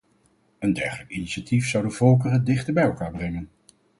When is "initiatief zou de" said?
1.11-1.89